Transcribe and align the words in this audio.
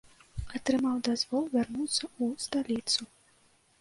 Атрымаў 0.59 0.95
дазвол 1.09 1.45
вярнуцца 1.57 2.01
ў 2.23 2.47
сталіцу. 2.47 3.01